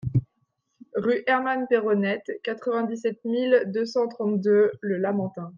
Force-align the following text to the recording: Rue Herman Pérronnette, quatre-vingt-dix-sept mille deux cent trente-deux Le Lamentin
Rue 0.95 1.21
Herman 1.27 1.67
Pérronnette, 1.67 2.25
quatre-vingt-dix-sept 2.43 3.23
mille 3.23 3.65
deux 3.67 3.85
cent 3.85 4.07
trente-deux 4.07 4.71
Le 4.81 4.97
Lamentin 4.97 5.47